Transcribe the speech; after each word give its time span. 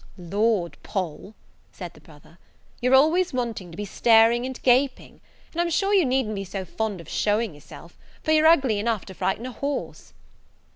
"Lord, 0.17 0.77
Poll," 0.81 1.35
said 1.71 1.93
the 1.93 2.01
brother, 2.01 2.39
"you're 2.81 2.95
always 2.95 3.33
wanting 3.33 3.69
to 3.69 3.77
be 3.77 3.85
staring 3.85 4.47
and 4.47 4.59
gaping; 4.63 5.21
and 5.51 5.61
I'm 5.61 5.69
sure 5.69 5.93
you 5.93 6.05
needn't 6.05 6.33
be 6.33 6.43
so 6.43 6.65
fond 6.65 6.99
of 6.99 7.07
showing 7.07 7.53
yourself, 7.53 7.99
for 8.23 8.31
you're 8.31 8.47
ugly 8.47 8.79
enough 8.79 9.05
to 9.05 9.13
frighten 9.13 9.45
a 9.45 9.51
horse." 9.51 10.13